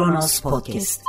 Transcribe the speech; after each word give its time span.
Kronos 0.00 0.40
Podcast. 0.40 1.02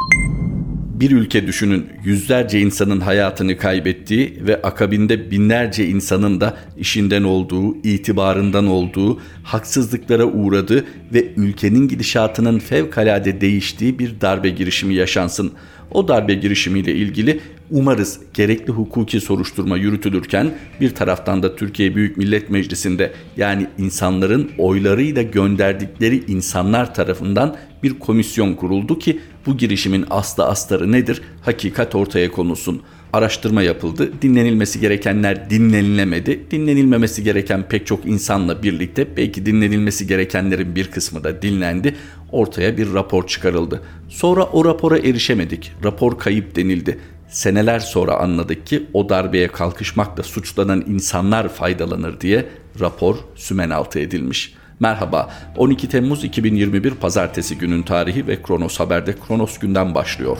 Bir 1.00 1.12
ülke 1.12 1.48
düşünün 1.48 1.90
yüzlerce 2.04 2.60
insanın 2.60 3.00
hayatını 3.00 3.58
kaybettiği 3.58 4.38
ve 4.42 4.62
akabinde 4.62 5.32
binlerce 5.32 5.88
insanın 5.88 6.42
da 6.42 6.58
işinden 6.78 7.24
olduğu, 7.24 7.76
itibarından 7.76 8.68
olduğu, 8.68 9.20
haksızlıklara 9.44 10.26
uğradığı 10.26 10.86
ve 11.14 11.34
ülkenin 11.36 11.88
gidişatının 11.88 12.60
fevkalade 12.60 13.42
değiştiği 13.42 14.00
bir 14.00 14.22
darbe 14.22 14.50
girişimi 14.50 14.94
yaşansın. 14.94 15.52
O 15.92 16.08
darbe 16.08 16.34
girişimiyle 16.34 16.96
ilgili 16.96 17.40
umarız 17.72 18.20
gerekli 18.34 18.74
hukuki 18.74 19.22
soruşturma 19.22 19.78
yürütülürken 19.78 20.52
bir 20.82 20.96
taraftan 20.96 21.44
da 21.44 21.56
Türkiye 21.56 21.96
Büyük 21.96 22.18
Millet 22.18 22.50
Meclisi'nde 22.50 23.14
yani 23.38 23.68
insanların 23.78 24.52
oylarıyla 24.58 25.22
gönderdikleri 25.22 26.24
insanlar 26.28 26.96
tarafından 26.96 27.56
bir 27.84 28.00
komisyon 28.00 28.54
kuruldu 28.54 29.00
ki 29.00 29.20
bu 29.46 29.58
girişimin 29.58 30.06
aslı 30.10 30.46
astarı 30.46 30.92
nedir? 30.92 31.22
Hakikat 31.42 31.96
ortaya 31.96 32.32
konulsun. 32.32 32.82
Araştırma 33.14 33.62
yapıldı. 33.62 34.12
Dinlenilmesi 34.22 34.80
gerekenler 34.80 35.50
dinlenilemedi. 35.50 36.52
Dinlenilmemesi 36.52 37.24
gereken 37.24 37.68
pek 37.68 37.88
çok 37.88 38.06
insanla 38.06 38.64
birlikte 38.64 39.18
belki 39.18 39.46
dinlenilmesi 39.46 40.08
gerekenlerin 40.08 40.76
bir 40.76 40.92
kısmı 40.92 41.24
da 41.24 41.42
dinlendi. 41.42 41.96
Ortaya 42.32 42.78
bir 42.78 42.94
rapor 42.94 43.28
çıkarıldı. 43.28 43.82
Sonra 44.10 44.44
o 44.44 44.66
rapora 44.66 44.98
erişemedik. 44.98 45.72
Rapor 45.84 46.20
kayıp 46.20 46.56
denildi. 46.56 47.00
Seneler 47.30 47.80
sonra 47.80 48.20
anladık 48.20 48.68
ki 48.68 48.84
o 48.94 49.10
darbeye 49.10 49.48
kalkışmakla 49.48 50.24
suçlanan 50.24 50.84
insanlar 50.88 51.50
faydalanır 51.50 52.22
diye 52.22 52.46
rapor 52.80 53.16
sümen 53.36 53.70
altı 53.70 54.00
edilmiş.'' 54.00 54.62
Merhaba, 54.82 55.30
12 55.58 55.90
Temmuz 55.90 56.24
2021 56.24 56.92
Pazartesi 56.92 57.58
günün 57.58 57.84
tarihi 57.84 58.28
ve 58.28 58.42
Kronos 58.42 58.80
Haber'de 58.80 59.16
Kronos 59.28 59.58
günden 59.58 59.96
başlıyor. 59.96 60.38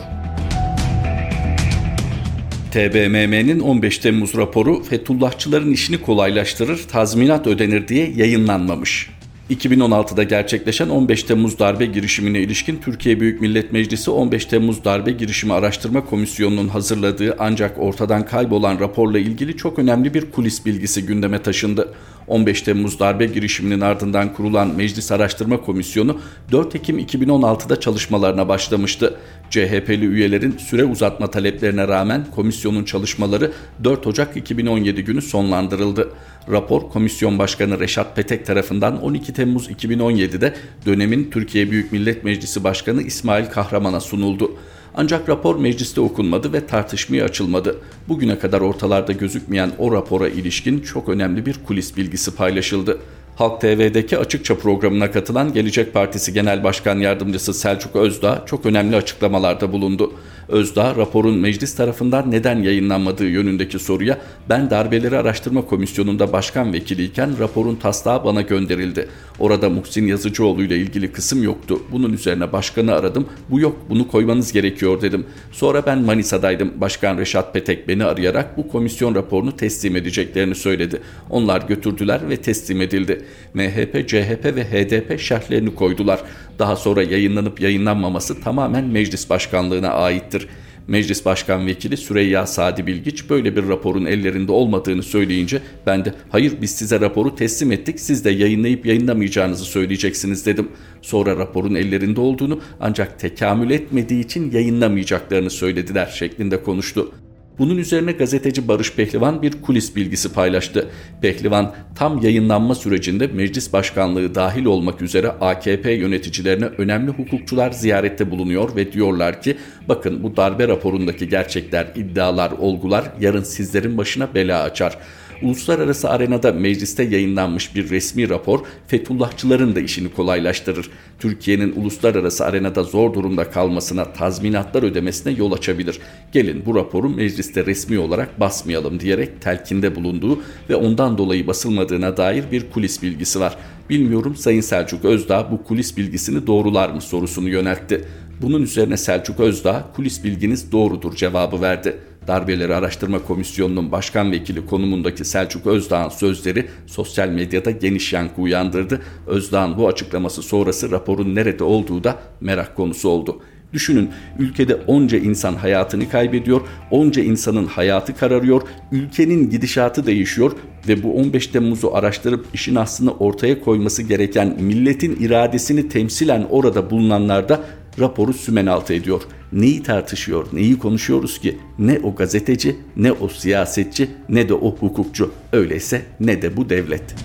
TBMM'nin 2.72 3.60
15 3.60 3.98
Temmuz 3.98 4.38
raporu 4.38 4.84
Fethullahçıların 4.84 5.72
işini 5.72 6.02
kolaylaştırır, 6.02 6.84
tazminat 6.88 7.48
ödenir 7.48 7.88
diye 7.88 8.12
yayınlanmamış. 8.16 9.10
2016'da 9.50 10.24
gerçekleşen 10.24 10.90
15 10.90 11.24
Temmuz 11.24 11.60
darbe 11.60 11.86
girişimine 11.86 12.40
ilişkin 12.40 12.78
Türkiye 12.78 13.20
Büyük 13.20 13.42
Millet 13.42 13.72
Meclisi 13.72 14.12
15 14.12 14.46
Temmuz 14.46 14.84
darbe 14.84 15.12
girişimi 15.12 15.54
araştırma 15.54 16.06
komisyonunun 16.06 16.68
hazırladığı 16.68 17.36
ancak 17.40 17.80
ortadan 17.80 18.26
kaybolan 18.26 18.80
raporla 18.80 19.20
ilgili 19.20 19.58
çok 19.58 19.80
önemli 19.80 20.14
bir 20.14 20.32
kulis 20.32 20.66
bilgisi 20.66 21.06
gündeme 21.06 21.42
taşındı. 21.42 21.94
15 22.32 22.62
Temmuz 22.62 23.00
darbe 23.00 23.26
girişiminin 23.26 23.82
ardından 23.82 24.34
kurulan 24.34 24.68
Meclis 24.76 25.12
Araştırma 25.12 25.62
Komisyonu 25.62 26.20
4 26.52 26.76
Ekim 26.76 27.00
2016'da 27.00 27.80
çalışmalarına 27.80 28.48
başlamıştı. 28.48 29.18
CHP'li 29.50 30.06
üyelerin 30.06 30.58
süre 30.58 30.86
uzatma 30.86 31.32
taleplerine 31.32 31.88
rağmen 31.88 32.26
komisyonun 32.36 32.84
çalışmaları 32.84 33.52
4 33.84 34.08
Ocak 34.08 34.38
2017 34.38 35.04
günü 35.04 35.22
sonlandırıldı. 35.22 36.10
Rapor 36.52 36.90
Komisyon 36.90 37.40
Başkanı 37.40 37.80
Reşat 37.80 38.16
Petek 38.16 38.46
tarafından 38.46 39.02
12 39.02 39.34
Temmuz 39.34 39.70
2017'de 39.70 40.54
dönemin 40.86 41.32
Türkiye 41.32 41.72
Büyük 41.72 41.92
Millet 41.92 42.24
Meclisi 42.24 42.64
Başkanı 42.64 43.02
İsmail 43.02 43.46
Kahraman'a 43.46 44.00
sunuldu. 44.00 44.52
Ancak 44.96 45.30
rapor 45.30 45.56
mecliste 45.56 46.02
okunmadı 46.02 46.54
ve 46.54 46.68
tartışmaya 46.68 47.26
açılmadı. 47.26 47.78
Bugüne 48.08 48.40
kadar 48.40 48.62
ortalarda 48.62 49.12
gözükmeyen 49.12 49.72
o 49.78 49.92
rapora 49.92 50.30
ilişkin 50.30 50.80
çok 50.80 51.10
önemli 51.10 51.46
bir 51.46 51.56
kulis 51.68 51.98
bilgisi 51.98 52.36
paylaşıldı. 52.36 53.00
Halk 53.36 53.62
TV'deki 53.62 54.18
Açıkça 54.18 54.58
programına 54.58 55.12
katılan 55.12 55.54
Gelecek 55.54 55.94
Partisi 55.94 56.34
Genel 56.34 56.64
Başkan 56.64 57.00
Yardımcısı 57.00 57.54
Selçuk 57.54 57.96
Özdağ 57.96 58.44
çok 58.46 58.66
önemli 58.66 58.96
açıklamalarda 58.96 59.72
bulundu. 59.72 60.14
Özdağ 60.48 60.96
raporun 60.96 61.38
meclis 61.38 61.76
tarafından 61.76 62.32
neden 62.32 62.62
yayınlanmadığı 62.62 63.28
yönündeki 63.28 63.80
soruya 63.80 64.18
ben 64.50 64.70
darbeleri 64.70 65.18
araştırma 65.18 65.66
komisyonunda 65.66 66.34
başkan 66.34 66.74
vekiliyken 66.74 67.40
raporun 67.40 67.76
taslağı 67.76 68.24
bana 68.24 68.42
gönderildi. 68.42 69.08
Orada 69.42 69.70
Muhsin 69.70 70.08
Yazıcıoğlu 70.08 70.64
ile 70.64 70.78
ilgili 70.78 71.12
kısım 71.12 71.44
yoktu. 71.44 71.80
Bunun 71.92 72.14
üzerine 72.14 72.52
başkanı 72.52 72.94
aradım. 72.94 73.28
Bu 73.50 73.60
yok 73.60 73.78
bunu 73.90 74.08
koymanız 74.08 74.52
gerekiyor 74.52 75.02
dedim. 75.02 75.26
Sonra 75.52 75.86
ben 75.86 76.00
Manisa'daydım. 76.02 76.74
Başkan 76.82 77.18
Reşat 77.18 77.54
Petek 77.54 77.88
beni 77.88 78.04
arayarak 78.06 78.58
bu 78.58 78.68
komisyon 78.68 79.16
raporunu 79.16 79.56
teslim 79.56 79.96
edeceklerini 79.96 80.56
söyledi. 80.56 81.02
Onlar 81.30 81.62
götürdüler 81.62 82.30
ve 82.30 82.38
teslim 82.38 82.82
edildi. 82.82 83.22
MHP, 83.54 84.08
CHP 84.08 84.46
ve 84.46 84.64
HDP 84.64 85.20
şerhlerini 85.20 85.76
koydular. 85.76 86.20
Daha 86.60 86.76
sonra 86.76 87.04
yayınlanıp 87.04 87.62
yayınlanmaması 87.62 88.42
tamamen 88.42 88.86
meclis 88.86 89.30
başkanlığına 89.30 89.90
aittir. 89.90 90.48
Meclis 90.88 91.26
Başkan 91.26 91.68
Vekili 91.68 91.98
Süreyya 91.98 92.48
Sadi 92.48 92.88
Bilgiç 92.88 93.30
böyle 93.30 93.56
bir 93.56 93.68
raporun 93.68 94.06
ellerinde 94.06 94.52
olmadığını 94.52 95.04
söyleyince 95.04 95.62
ben 95.86 96.06
de 96.06 96.14
hayır 96.30 96.54
biz 96.62 96.72
size 96.72 97.00
raporu 97.00 97.36
teslim 97.36 97.72
ettik 97.72 98.00
siz 98.00 98.26
de 98.26 98.30
yayınlayıp 98.30 98.86
yayınlamayacağınızı 98.86 99.66
söyleyeceksiniz 99.66 100.46
dedim. 100.46 100.68
Sonra 101.02 101.38
raporun 101.38 101.76
ellerinde 101.76 102.22
olduğunu 102.22 102.62
ancak 102.80 103.20
tekamül 103.20 103.70
etmediği 103.70 104.26
için 104.26 104.52
yayınlamayacaklarını 104.52 105.50
söylediler 105.50 106.06
şeklinde 106.08 106.64
konuştu. 106.64 107.12
Bunun 107.60 107.78
üzerine 107.78 108.12
gazeteci 108.12 108.68
Barış 108.68 108.94
Pehlivan 108.94 109.42
bir 109.42 109.62
kulis 109.62 109.96
bilgisi 109.96 110.34
paylaştı. 110.34 110.90
Pehlivan 111.22 111.74
tam 111.96 112.22
yayınlanma 112.22 112.76
sürecinde 112.76 113.28
meclis 113.28 113.74
başkanlığı 113.74 114.36
dahil 114.36 114.66
olmak 114.66 115.02
üzere 115.02 115.28
AKP 115.28 115.92
yöneticilerine 115.92 116.66
önemli 116.66 117.12
hukukçular 117.12 117.72
ziyarette 117.72 118.32
bulunuyor 118.32 118.76
ve 118.76 118.92
diyorlar 118.92 119.42
ki 119.42 119.58
bakın 119.88 120.24
bu 120.24 120.38
darbe 120.38 120.68
raporundaki 120.68 121.30
gerçekler, 121.30 121.88
iddialar, 121.96 122.52
olgular 122.52 123.06
yarın 123.20 123.44
sizlerin 123.44 123.98
başına 123.98 124.36
bela 124.36 124.62
açar. 124.62 124.98
Uluslararası 125.44 126.10
arenada 126.10 126.52
mecliste 126.52 127.04
yayınlanmış 127.04 127.76
bir 127.76 127.90
resmi 127.90 128.30
rapor 128.30 128.60
Fethullahçıların 128.88 129.76
da 129.76 129.80
işini 129.80 130.14
kolaylaştırır. 130.14 130.90
Türkiye'nin 131.20 131.76
uluslararası 131.76 132.46
arenada 132.46 132.84
zor 132.84 133.14
durumda 133.14 133.52
kalmasına, 133.52 134.14
tazminatlar 134.14 134.84
ödemesine 134.84 135.34
yol 135.34 135.52
açabilir. 135.52 136.00
Gelin 136.32 136.64
bu 136.66 136.76
raporu 136.76 137.10
mecliste 137.10 137.66
resmi 137.66 138.00
olarak 138.00 138.40
basmayalım 138.40 139.00
diyerek 139.00 139.42
telkinde 139.42 139.96
bulunduğu 139.96 140.40
ve 140.70 140.76
ondan 140.76 141.18
dolayı 141.18 141.48
basılmadığına 141.48 142.18
dair 142.18 142.44
bir 142.52 142.70
kulis 142.70 143.04
bilgisi 143.04 143.40
var. 143.40 143.58
Bilmiyorum 143.90 144.36
Sayın 144.36 144.62
Selçuk 144.62 145.06
Özdağ 145.06 145.52
bu 145.52 145.64
kulis 145.64 145.98
bilgisini 145.98 146.48
doğrular 146.48 146.90
mı 146.90 147.02
sorusunu 147.02 147.50
yöneltti. 147.50 148.06
Bunun 148.42 148.64
üzerine 148.64 148.98
Selçuk 148.98 149.40
Özdağ 149.40 149.88
kulis 149.96 150.24
bilginiz 150.24 150.72
doğrudur 150.72 151.16
cevabı 151.16 151.62
verdi. 151.62 151.98
Darbeleri 152.32 152.76
Araştırma 152.76 153.24
Komisyonu'nun 153.24 153.92
başkan 153.92 154.32
vekili 154.32 154.66
konumundaki 154.66 155.26
Selçuk 155.26 155.68
Özdağ'ın 155.68 156.10
sözleri 156.10 156.68
sosyal 156.88 157.30
medyada 157.30 157.72
geniş 157.72 158.14
yankı 158.14 158.42
uyandırdı. 158.42 159.02
Özdağ'ın 159.28 159.78
bu 159.78 159.88
açıklaması 159.88 160.42
sonrası 160.42 160.92
raporun 160.92 161.36
nerede 161.36 161.64
olduğu 161.64 162.04
da 162.04 162.20
merak 162.42 162.76
konusu 162.76 163.10
oldu. 163.10 163.42
Düşünün 163.74 164.10
ülkede 164.40 164.76
onca 164.76 165.18
insan 165.18 165.56
hayatını 165.56 166.10
kaybediyor, 166.10 166.62
onca 166.92 167.24
insanın 167.24 167.66
hayatı 167.66 168.16
kararıyor, 168.16 168.62
ülkenin 168.92 169.50
gidişatı 169.50 170.06
değişiyor 170.06 170.52
ve 170.88 171.04
bu 171.04 171.16
15 171.16 171.48
Temmuz'u 171.48 171.96
araştırıp 171.96 172.46
işin 172.54 172.76
aslını 172.76 173.12
ortaya 173.14 173.62
koyması 173.62 174.04
gereken 174.04 174.58
milletin 174.60 175.16
iradesini 175.20 175.90
temsilen 175.90 176.48
orada 176.50 176.90
bulunanlar 176.90 177.50
da 177.50 177.62
raporu 178.00 178.34
sümen 178.34 178.66
altı 178.66 178.94
ediyor. 178.94 179.22
Neyi 179.54 179.84
tartışıyor, 179.84 180.48
neyi 180.54 180.80
konuşuyoruz 180.80 181.40
ki? 181.40 181.58
Ne 181.80 182.00
o 182.04 182.16
gazeteci, 182.16 182.76
ne 182.98 183.12
o 183.12 183.28
siyasetçi, 183.28 184.10
ne 184.30 184.50
de 184.50 184.54
o 184.54 184.76
hukukçu. 184.76 185.32
Öyleyse 185.54 186.02
ne 186.20 186.42
de 186.42 186.58
bu 186.58 186.70
devlet. 186.70 187.16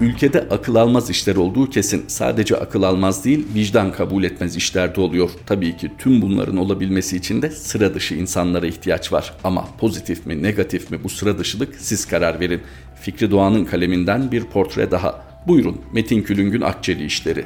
Ülkede 0.00 0.40
akıl 0.50 0.74
almaz 0.74 1.10
işler 1.10 1.36
olduğu 1.36 1.70
kesin. 1.70 2.04
Sadece 2.06 2.56
akıl 2.56 2.82
almaz 2.82 3.24
değil, 3.24 3.46
vicdan 3.54 3.92
kabul 3.92 4.24
etmez 4.24 4.56
işler 4.56 4.96
de 4.96 5.00
oluyor. 5.00 5.30
Tabii 5.46 5.76
ki 5.76 5.90
tüm 5.98 6.22
bunların 6.22 6.56
olabilmesi 6.56 7.16
için 7.16 7.42
de 7.42 7.50
sıra 7.50 7.94
dışı 7.94 8.14
insanlara 8.14 8.66
ihtiyaç 8.66 9.12
var. 9.12 9.34
Ama 9.44 9.68
pozitif 9.78 10.26
mi, 10.26 10.42
negatif 10.42 10.90
mi 10.90 11.04
bu 11.04 11.08
sıra 11.08 11.38
dışılık 11.38 11.74
siz 11.78 12.06
karar 12.06 12.40
verin. 12.40 12.60
Fikri 13.00 13.30
Doğan'ın 13.30 13.64
kaleminden 13.64 14.32
bir 14.32 14.44
portre 14.44 14.90
daha. 14.90 15.33
Buyurun 15.46 15.80
Metin 15.92 16.22
Külüngün 16.22 16.60
Akçeli 16.60 17.04
işleri. 17.04 17.44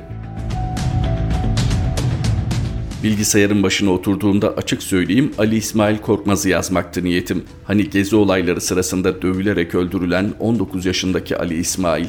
Bilgisayarın 3.02 3.62
başına 3.62 3.90
oturduğumda 3.90 4.56
açık 4.56 4.82
söyleyeyim 4.82 5.32
Ali 5.38 5.56
İsmail 5.56 5.98
Korkmaz'ı 5.98 6.48
yazmaktı 6.48 7.04
niyetim. 7.04 7.44
Hani 7.64 7.90
gezi 7.90 8.16
olayları 8.16 8.60
sırasında 8.60 9.22
dövülerek 9.22 9.74
öldürülen 9.74 10.32
19 10.38 10.86
yaşındaki 10.86 11.36
Ali 11.36 11.54
İsmail. 11.54 12.08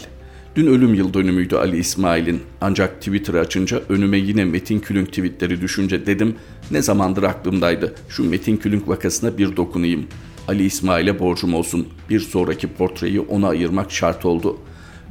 Dün 0.55 0.67
ölüm 0.67 0.93
yıl 0.93 1.13
dönümüydü 1.13 1.55
Ali 1.55 1.77
İsmail'in. 1.77 2.41
Ancak 2.61 2.97
Twitter'ı 2.97 3.39
açınca 3.39 3.81
önüme 3.89 4.17
yine 4.17 4.45
Metin 4.45 4.79
Külünk 4.79 5.07
tweetleri 5.07 5.61
düşünce 5.61 6.05
dedim 6.05 6.35
ne 6.71 6.81
zamandır 6.81 7.23
aklımdaydı. 7.23 7.95
Şu 8.09 8.29
Metin 8.29 8.57
Külünk 8.57 8.87
vakasına 8.87 9.37
bir 9.37 9.57
dokunayım. 9.57 10.07
Ali 10.47 10.63
İsmail'e 10.63 11.19
borcum 11.19 11.53
olsun. 11.53 11.87
Bir 12.09 12.19
sonraki 12.19 12.67
portreyi 12.67 13.19
ona 13.19 13.47
ayırmak 13.47 13.91
şart 13.91 14.25
oldu. 14.25 14.57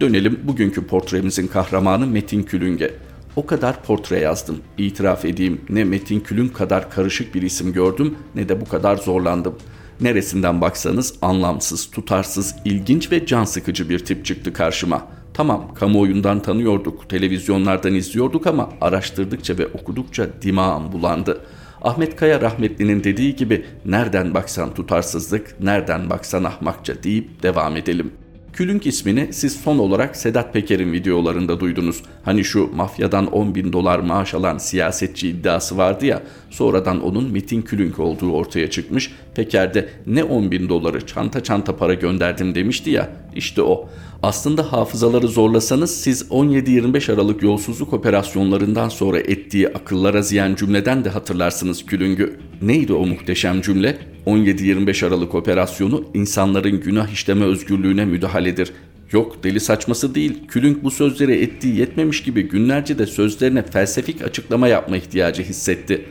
Dönelim 0.01 0.41
bugünkü 0.45 0.87
portremizin 0.87 1.47
kahramanı 1.47 2.07
Metin 2.07 2.43
Külüng'e. 2.43 2.91
O 3.37 3.47
kadar 3.47 3.83
portre 3.83 4.19
yazdım. 4.19 4.59
İtiraf 4.79 5.25
edeyim 5.25 5.61
ne 5.69 5.85
Metin 5.85 6.21
Külünk 6.21 6.57
kadar 6.57 6.91
karışık 6.91 7.35
bir 7.35 7.43
isim 7.43 7.73
gördüm 7.73 8.15
ne 8.35 8.49
de 8.49 8.61
bu 8.61 8.65
kadar 8.65 8.97
zorlandım. 8.97 9.55
Neresinden 10.01 10.61
baksanız 10.61 11.15
anlamsız, 11.23 11.91
tutarsız, 11.91 12.55
ilginç 12.65 13.13
ve 13.13 13.27
can 13.27 13.45
sıkıcı 13.45 13.89
bir 13.89 13.99
tip 13.99 14.25
çıktı 14.25 14.53
karşıma. 14.53 15.07
Tamam 15.35 15.75
kamuoyundan 15.75 16.43
tanıyorduk, 16.43 17.11
televizyonlardan 17.11 17.95
izliyorduk 17.95 18.47
ama 18.47 18.71
araştırdıkça 18.81 19.59
ve 19.59 19.67
okudukça 19.67 20.27
dimağım 20.43 20.93
bulandı.'' 20.93 21.41
Ahmet 21.83 22.17
Kaya 22.17 22.41
rahmetlinin 22.41 23.05
dediği 23.05 23.37
gibi 23.37 23.65
nereden 23.85 24.35
baksan 24.35 24.75
tutarsızlık, 24.75 25.61
nereden 25.61 26.11
baksan 26.11 26.45
ahmakça 26.45 27.03
deyip 27.03 27.43
devam 27.43 27.77
edelim. 27.77 28.13
Külünk 28.53 28.87
ismini 28.87 29.33
siz 29.33 29.57
son 29.57 29.79
olarak 29.79 30.17
Sedat 30.17 30.53
Peker'in 30.53 30.93
videolarında 30.93 31.61
duydunuz. 31.61 32.03
Hani 32.25 32.45
şu 32.45 32.71
mafyadan 32.75 33.27
10 33.33 33.55
bin 33.55 33.73
dolar 33.73 33.99
maaş 33.99 34.35
alan 34.35 34.59
siyasetçi 34.59 35.29
iddiası 35.29 35.77
vardı 35.77 36.07
ya, 36.07 36.23
sonradan 36.51 37.05
onun 37.05 37.33
Metin 37.33 37.63
Külünk 37.63 37.99
olduğu 37.99 38.33
ortaya 38.33 38.71
çıkmış. 38.71 39.13
Peker 39.35 39.75
de 39.75 39.89
ne 40.07 40.25
10 40.25 40.51
bin 40.51 40.69
doları 40.69 41.07
çanta 41.07 41.43
çanta 41.43 41.77
para 41.77 41.95
gönderdim 41.95 42.55
demişti 42.55 42.91
ya, 42.91 43.11
işte 43.35 43.63
o. 43.63 43.89
Aslında 44.23 44.73
hafızaları 44.73 45.29
zorlasanız 45.29 46.01
siz 46.01 46.23
17-25 46.23 47.13
Aralık 47.13 47.43
yolsuzluk 47.43 47.93
operasyonlarından 47.93 48.89
sonra 48.89 49.19
ettiği 49.19 49.69
akıllara 49.69 50.23
ziyan 50.23 50.55
cümleden 50.55 51.05
de 51.05 51.09
hatırlarsınız 51.09 51.87
Külüng'ü. 51.87 52.39
Neydi 52.63 52.93
o 52.93 53.07
muhteşem 53.07 53.61
cümle? 53.61 53.99
17-25 54.27 55.07
Aralık 55.07 55.35
operasyonu 55.35 56.05
insanların 56.15 56.81
günah 56.81 57.09
işleme 57.09 57.45
özgürlüğüne 57.45 58.05
müdahaledir. 58.05 58.73
Yok 59.13 59.45
deli 59.45 59.61
saçması 59.61 60.15
değil. 60.15 60.47
Külünk 60.49 60.85
bu 60.85 60.91
sözleri 60.91 61.43
ettiği 61.43 61.77
yetmemiş 61.77 62.23
gibi 62.23 62.43
günlerce 62.49 62.99
de 62.99 63.07
sözlerine 63.07 63.63
felsefik 63.63 64.23
açıklama 64.23 64.69
yapma 64.69 64.97
ihtiyacı 64.97 65.43
hissetti. 65.43 66.05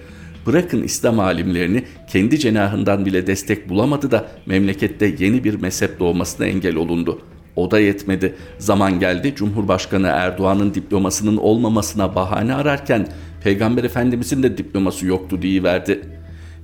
Bırakın 0.46 0.84
İslam 0.84 1.20
alimlerini 1.20 1.84
kendi 2.12 2.40
cenahından 2.40 3.06
bile 3.06 3.28
destek 3.28 3.70
bulamadı 3.70 4.12
da 4.12 4.28
memlekette 4.46 5.16
yeni 5.20 5.44
bir 5.44 5.56
mezhep 5.56 6.00
doğmasına 6.00 6.46
engel 6.48 6.76
olundu.'' 6.76 7.37
O 7.58 7.72
da 7.72 7.80
yetmedi. 7.80 8.36
Zaman 8.58 9.00
geldi 9.00 9.34
Cumhurbaşkanı 9.36 10.08
Erdoğan'ın 10.08 10.74
diplomasının 10.74 11.38
olmamasına 11.38 12.16
bahane 12.16 12.54
ararken 12.54 13.08
Peygamber 13.44 13.84
Efendimizin 13.84 14.44
de 14.44 14.58
diploması 14.58 15.06
yoktu 15.06 15.40
verdi. 15.44 16.02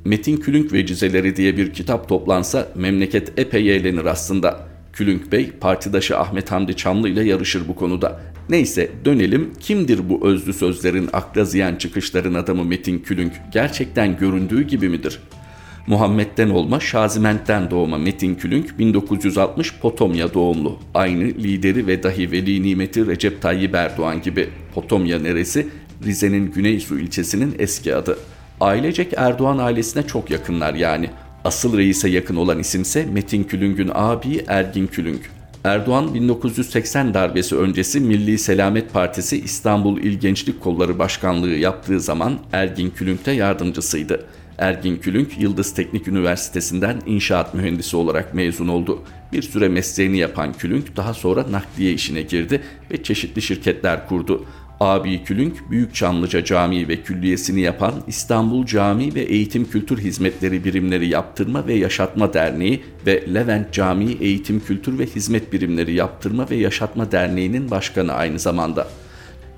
Metin 0.06 0.38
Külünk 0.38 0.74
Vecizeleri 0.74 1.36
diye 1.36 1.57
bir 1.57 1.74
kitap 1.74 2.10
toplansa 2.10 2.68
memleket 2.75 3.40
epey 3.40 3.75
eğlenir 3.75 4.06
aslında. 4.06 4.60
Külünk 4.94 5.31
Bey 5.31 5.51
partidaşı 5.51 6.18
Ahmet 6.18 6.51
Hamdi 6.51 6.75
Çamlı 6.75 7.10
ile 7.10 7.24
yarışır 7.24 7.68
bu 7.68 7.75
konuda. 7.75 8.19
Neyse 8.50 8.92
dönelim 9.06 9.54
kimdir 9.60 10.10
bu 10.10 10.28
özlü 10.28 10.54
sözlerin 10.54 11.10
akla 11.13 11.45
ziyan 11.45 11.75
çıkışların 11.75 12.34
adamı 12.34 12.66
Metin 12.66 13.00
Külünk? 13.00 13.34
Gerçekten 13.54 14.18
göründüğü 14.18 14.62
gibi 14.62 14.90
midir?'' 14.90 15.43
Muhammed'den 15.88 16.50
olma 16.50 16.80
Şaziment'ten 16.80 17.71
doğma 17.71 17.97
Metin 17.97 18.35
Külünk 18.35 18.80
1960 18.80 19.80
Potomya 19.80 20.33
doğumlu. 20.33 20.80
Aynı 20.94 21.24
lideri 21.24 21.88
ve 21.88 22.03
dahi 22.03 22.31
veli 22.31 22.63
nimeti 22.63 23.07
Recep 23.07 23.41
Tayyip 23.41 23.75
Erdoğan 23.75 24.21
gibi. 24.21 24.50
Potomya 24.74 25.19
neresi? 25.19 25.68
Rize'nin 26.06 26.51
Güneysu 26.51 27.00
ilçesinin 27.00 27.56
eski 27.59 27.95
adı. 27.95 28.18
Ailecek 28.62 29.13
Erdoğan 29.18 29.57
ailesine 29.57 30.07
çok 30.07 30.31
yakınlar 30.31 30.74
yani. 30.74 31.09
Asıl 31.45 31.77
reise 31.77 32.09
yakın 32.09 32.35
olan 32.35 32.59
isimse 32.59 33.06
Metin 33.06 33.44
Külüng'ün 33.44 33.91
abi 33.94 34.44
Ergin 34.47 34.88
Külünk. 34.88 35.31
Erdoğan 35.63 36.13
1980 36.13 37.13
darbesi 37.13 37.56
öncesi 37.56 38.00
Milli 38.00 38.38
Selamet 38.38 38.94
Partisi 38.94 39.41
İstanbul 39.41 39.97
İl 39.97 40.19
Gençlik 40.19 40.62
Kolları 40.62 41.00
Başkanlığı 41.00 41.50
yaptığı 41.50 42.00
zaman 42.00 42.39
Ergin 42.53 42.89
Külünk'te 42.89 43.31
yardımcısıydı. 43.31 44.25
Ergin 44.58 44.98
Külünk 44.98 45.38
Yıldız 45.40 45.74
Teknik 45.74 46.08
Üniversitesi'nden 46.08 47.02
inşaat 47.06 47.54
mühendisi 47.54 47.98
olarak 47.98 48.34
mezun 48.34 48.68
oldu. 48.68 49.04
Bir 49.34 49.42
süre 49.42 49.70
mesleğini 49.70 50.18
yapan 50.18 50.54
Külünk 50.54 50.96
daha 50.96 51.14
sonra 51.14 51.52
nakliye 51.52 51.94
işine 51.94 52.22
girdi 52.22 52.62
ve 52.92 53.04
çeşitli 53.04 53.42
şirketler 53.42 54.08
kurdu. 54.08 54.46
Abi 54.80 55.24
Külünk 55.24 55.72
Büyük 55.72 55.96
Çamlıca 55.96 56.44
Camii 56.44 56.88
ve 56.88 57.02
Külliyesini 57.02 57.62
yapan 57.62 57.94
İstanbul 58.08 58.66
Cami 58.66 59.16
ve 59.16 59.22
Eğitim 59.22 59.70
Kültür 59.70 59.98
Hizmetleri 59.98 60.64
Birimleri 60.64 61.08
Yaptırma 61.08 61.68
ve 61.68 61.74
Yaşatma 61.74 62.34
Derneği 62.34 62.84
ve 63.06 63.24
Levent 63.34 63.74
Camii 63.74 64.18
Eğitim 64.22 64.60
Kültür 64.60 65.00
ve 65.00 65.06
Hizmet 65.06 65.54
Birimleri 65.54 65.94
Yaptırma 65.94 66.50
ve 66.50 66.56
Yaşatma 66.56 67.12
Derneği'nin 67.12 67.72
başkanı 67.72 68.14
aynı 68.14 68.40
zamanda. 68.40 68.88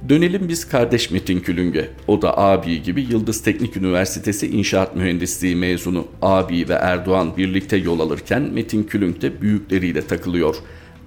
Dönelim 0.10 0.50
biz 0.50 0.68
kardeş 0.70 1.12
Metin 1.12 1.40
Külüng'e. 1.40 1.90
O 2.08 2.22
da 2.22 2.38
abi 2.38 2.84
gibi 2.84 3.02
Yıldız 3.02 3.44
Teknik 3.44 3.78
Üniversitesi 3.78 4.48
İnşaat 4.48 4.96
Mühendisliği 4.96 5.56
mezunu. 5.56 6.08
Abi 6.22 6.70
ve 6.70 6.74
Erdoğan 6.74 7.38
birlikte 7.38 7.78
yol 7.78 8.00
alırken 8.00 8.42
Metin 8.42 8.84
Külünk 8.84 9.22
de 9.22 9.42
büyükleriyle 9.42 10.02
takılıyor. 10.02 10.56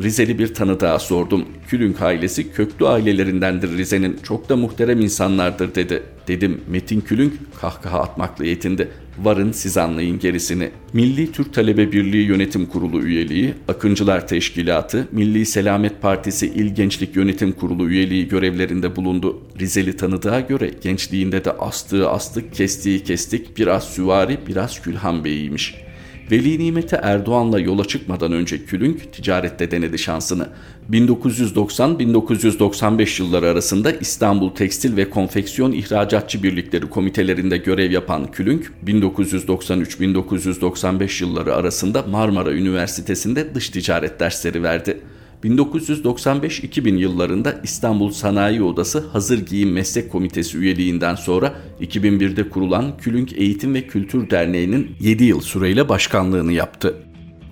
Rizeli 0.02 0.38
bir 0.38 0.54
tanıdığa 0.54 0.98
sordum. 0.98 1.44
Külünk 1.68 2.02
ailesi 2.02 2.52
köklü 2.52 2.86
ailelerindendir 2.86 3.78
Rize'nin. 3.78 4.18
Çok 4.22 4.48
da 4.48 4.56
muhterem 4.56 5.00
insanlardır 5.00 5.74
dedi. 5.74 6.02
Dedim 6.28 6.60
Metin 6.68 7.00
Külünk 7.00 7.32
kahkaha 7.60 8.00
atmakla 8.00 8.44
yetindi. 8.44 8.88
Varın 9.22 9.52
siz 9.52 9.76
anlayın 9.76 10.18
gerisini. 10.18 10.70
Milli 10.92 11.32
Türk 11.32 11.54
Talebe 11.54 11.92
Birliği 11.92 12.26
Yönetim 12.26 12.66
Kurulu 12.66 13.02
üyeliği, 13.02 13.54
Akıncılar 13.68 14.28
Teşkilatı, 14.28 15.08
Milli 15.12 15.46
Selamet 15.46 16.02
Partisi 16.02 16.46
İl 16.46 16.74
Gençlik 16.74 17.16
Yönetim 17.16 17.52
Kurulu 17.52 17.88
üyeliği 17.88 18.28
görevlerinde 18.28 18.96
bulundu. 18.96 19.42
Rizeli 19.60 19.96
tanıdığa 19.96 20.40
göre 20.40 20.70
gençliğinde 20.82 21.44
de 21.44 21.50
astığı 21.50 22.08
astık, 22.08 22.54
kestiği 22.54 23.04
kestik, 23.04 23.58
biraz 23.58 23.84
süvari, 23.84 24.38
biraz 24.46 24.82
külhan 24.82 25.24
beyiymiş. 25.24 25.87
Veli 26.30 26.58
Nimet'e 26.58 26.96
Erdoğan'la 26.96 27.60
yola 27.60 27.84
çıkmadan 27.84 28.32
önce 28.32 28.64
Külünk 28.64 29.12
ticarette 29.12 29.70
denedi 29.70 29.98
şansını. 29.98 30.48
1990-1995 30.90 33.22
yılları 33.22 33.48
arasında 33.48 33.92
İstanbul 33.92 34.50
Tekstil 34.50 34.96
ve 34.96 35.10
Konfeksiyon 35.10 35.72
İhracatçı 35.72 36.42
Birlikleri 36.42 36.88
komitelerinde 36.88 37.56
görev 37.56 37.90
yapan 37.90 38.30
Külünk, 38.30 38.72
1993-1995 38.86 41.24
yılları 41.24 41.54
arasında 41.54 42.02
Marmara 42.02 42.52
Üniversitesi'nde 42.52 43.54
dış 43.54 43.68
ticaret 43.68 44.20
dersleri 44.20 44.62
verdi. 44.62 45.00
1995-2000 45.44 46.96
yıllarında 46.96 47.60
İstanbul 47.62 48.10
Sanayi 48.10 48.62
Odası 48.62 48.98
Hazır 48.98 49.46
Giyim 49.46 49.72
Meslek 49.72 50.12
Komitesi 50.12 50.58
üyeliğinden 50.58 51.14
sonra 51.14 51.54
2001'de 51.80 52.48
kurulan 52.48 52.96
Külünk 52.96 53.32
Eğitim 53.32 53.74
ve 53.74 53.86
Kültür 53.86 54.30
Derneği'nin 54.30 54.90
7 55.00 55.24
yıl 55.24 55.40
süreyle 55.40 55.88
başkanlığını 55.88 56.52
yaptı. 56.52 56.96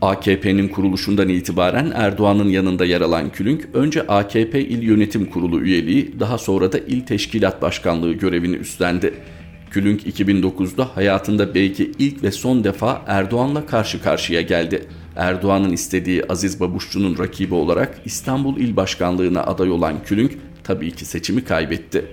AKP'nin 0.03 0.69
kuruluşundan 0.69 1.29
itibaren 1.29 1.93
Erdoğan'ın 1.95 2.49
yanında 2.49 2.85
yer 2.85 3.01
alan 3.01 3.33
Külünk, 3.33 3.69
önce 3.75 4.07
AKP 4.07 4.61
İl 4.61 4.83
Yönetim 4.83 5.27
Kurulu 5.27 5.61
üyeliği, 5.61 6.21
daha 6.21 6.39
sonra 6.39 6.73
da 6.73 6.79
İl 6.79 7.01
Teşkilat 7.01 7.63
Başkanlığı 7.63 8.13
görevini 8.13 8.57
üstlendi. 8.57 9.15
Külünk 9.71 10.07
2009'da 10.07 10.97
hayatında 10.97 11.55
belki 11.55 11.93
ilk 11.99 12.23
ve 12.23 12.31
son 12.31 12.65
defa 12.65 13.03
Erdoğan'la 13.07 13.67
karşı 13.67 14.03
karşıya 14.03 14.41
geldi. 14.41 14.89
Erdoğan'ın 15.17 15.73
istediği 15.73 16.25
Aziz 16.29 16.61
Babuşçu'nun 16.61 17.19
rakibi 17.19 17.55
olarak 17.55 18.01
İstanbul 18.05 18.57
İl 18.57 18.77
Başkanlığı'na 18.77 19.43
aday 19.43 19.71
olan 19.71 20.03
Külünk 20.05 20.33
tabii 20.65 20.91
ki 20.91 21.05
seçimi 21.05 21.45
kaybetti. 21.45 22.05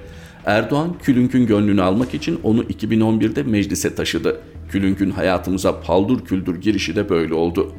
Erdoğan 0.46 0.98
Külünk'ün 1.04 1.46
gönlünü 1.46 1.82
almak 1.82 2.14
için 2.14 2.40
onu 2.44 2.64
2011'de 2.64 3.44
meclise 3.44 3.96
taşıdı. 3.96 4.42
Külünk'ün 4.70 5.10
hayatımıza 5.12 5.82
paldur 5.82 6.26
küldür 6.26 6.62
girişi 6.62 6.96
de 6.96 7.10
böyle 7.10 7.34
oldu. 7.34 7.74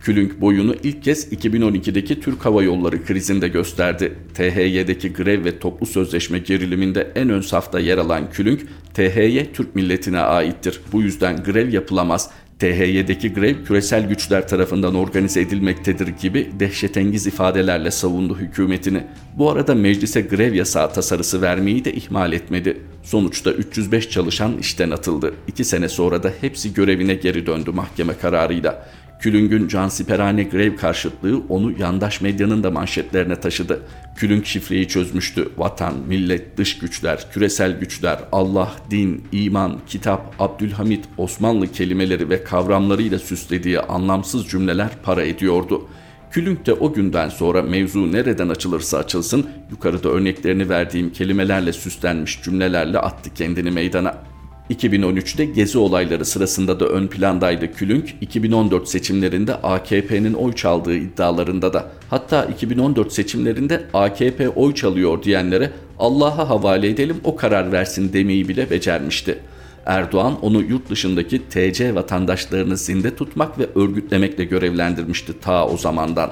Külünk 0.00 0.40
boyunu 0.40 0.74
ilk 0.82 1.02
kez 1.02 1.32
2012'deki 1.32 2.20
Türk 2.20 2.44
Hava 2.44 2.62
Yolları 2.62 3.04
krizinde 3.04 3.48
gösterdi. 3.48 4.18
THY'deki 4.34 5.12
grev 5.12 5.44
ve 5.44 5.58
toplu 5.58 5.86
sözleşme 5.86 6.38
geriliminde 6.38 7.12
en 7.14 7.30
ön 7.30 7.40
safta 7.40 7.80
yer 7.80 7.98
alan 7.98 8.30
Külünk, 8.30 8.60
THY 8.94 9.40
Türk 9.54 9.74
milletine 9.74 10.20
aittir. 10.20 10.80
Bu 10.92 11.02
yüzden 11.02 11.42
grev 11.42 11.72
yapılamaz. 11.72 12.30
THY'deki 12.58 13.32
grev 13.32 13.64
küresel 13.64 14.08
güçler 14.08 14.48
tarafından 14.48 14.94
organize 14.94 15.40
edilmektedir 15.40 16.08
gibi 16.08 16.50
dehşetengiz 16.60 17.26
ifadelerle 17.26 17.90
savundu 17.90 18.38
hükümetini. 18.38 19.04
Bu 19.38 19.50
arada 19.50 19.74
meclise 19.74 20.20
grev 20.20 20.54
yasağı 20.54 20.92
tasarısı 20.92 21.42
vermeyi 21.42 21.84
de 21.84 21.92
ihmal 21.92 22.32
etmedi. 22.32 22.80
Sonuçta 23.02 23.52
305 23.52 24.10
çalışan 24.10 24.58
işten 24.58 24.90
atıldı. 24.90 25.34
İki 25.48 25.64
sene 25.64 25.88
sonra 25.88 26.22
da 26.22 26.32
hepsi 26.40 26.74
görevine 26.74 27.14
geri 27.14 27.46
döndü 27.46 27.70
mahkeme 27.70 28.14
kararıyla. 28.18 28.86
Külüng'ün 29.20 29.68
cansiperane 29.68 30.42
grev 30.42 30.76
karşıtlığı 30.76 31.42
onu 31.48 31.72
yandaş 31.78 32.20
medyanın 32.20 32.62
da 32.62 32.70
manşetlerine 32.70 33.40
taşıdı. 33.40 33.82
Külünk 34.16 34.46
şifreyi 34.46 34.88
çözmüştü. 34.88 35.48
Vatan, 35.56 35.94
millet, 36.08 36.56
dış 36.56 36.78
güçler, 36.78 37.26
küresel 37.32 37.78
güçler, 37.80 38.18
Allah, 38.32 38.72
din, 38.90 39.24
iman, 39.32 39.80
kitap, 39.86 40.34
Abdülhamit, 40.38 41.04
Osmanlı 41.18 41.72
kelimeleri 41.72 42.30
ve 42.30 42.44
kavramlarıyla 42.44 43.18
süslediği 43.18 43.80
anlamsız 43.80 44.48
cümleler 44.48 44.90
para 45.02 45.22
ediyordu. 45.22 45.88
Külünk 46.30 46.66
de 46.66 46.72
o 46.72 46.92
günden 46.92 47.28
sonra 47.28 47.62
mevzu 47.62 48.12
nereden 48.12 48.48
açılırsa 48.48 48.98
açılsın 48.98 49.46
yukarıda 49.70 50.08
örneklerini 50.08 50.68
verdiğim 50.68 51.12
kelimelerle 51.12 51.72
süslenmiş 51.72 52.42
cümlelerle 52.42 52.98
attı 52.98 53.34
kendini 53.34 53.70
meydana. 53.70 54.33
2013'te 54.70 55.44
gezi 55.44 55.78
olayları 55.78 56.24
sırasında 56.24 56.80
da 56.80 56.86
ön 56.86 57.06
plandaydı 57.06 57.72
Külünk, 57.72 58.14
2014 58.20 58.88
seçimlerinde 58.88 59.54
AKP'nin 59.54 60.34
oy 60.34 60.52
çaldığı 60.52 60.96
iddialarında 60.96 61.72
da. 61.72 61.90
Hatta 62.10 62.44
2014 62.44 63.12
seçimlerinde 63.12 63.84
AKP 63.94 64.48
oy 64.48 64.74
çalıyor 64.74 65.22
diyenlere 65.22 65.70
Allah'a 65.98 66.48
havale 66.48 66.88
edelim 66.88 67.16
o 67.24 67.36
karar 67.36 67.72
versin 67.72 68.12
demeyi 68.12 68.48
bile 68.48 68.70
becermişti. 68.70 69.38
Erdoğan 69.86 70.40
onu 70.42 70.62
yurt 70.62 70.90
dışındaki 70.90 71.42
TC 71.48 71.94
vatandaşlarını 71.94 72.76
zinde 72.76 73.16
tutmak 73.16 73.58
ve 73.58 73.66
örgütlemekle 73.74 74.44
görevlendirmişti 74.44 75.40
ta 75.40 75.68
o 75.68 75.76
zamandan. 75.76 76.30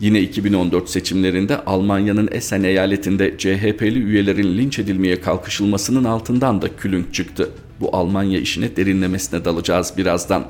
Yine 0.00 0.20
2014 0.20 0.90
seçimlerinde 0.90 1.64
Almanya'nın 1.64 2.28
Essen 2.32 2.62
eyaletinde 2.62 3.38
CHP'li 3.38 3.98
üyelerin 3.98 4.58
linç 4.58 4.78
edilmeye 4.78 5.20
kalkışılmasının 5.20 6.04
altından 6.04 6.62
da 6.62 6.76
külünk 6.76 7.14
çıktı. 7.14 7.50
Bu 7.82 7.96
Almanya 7.96 8.40
işine 8.40 8.76
derinlemesine 8.76 9.44
dalacağız 9.44 9.92
birazdan. 9.96 10.44